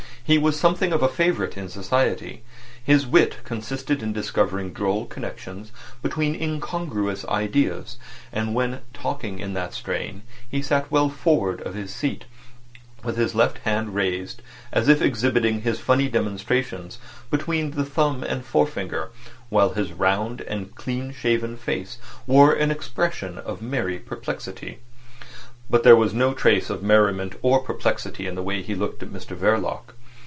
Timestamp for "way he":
28.43-28.75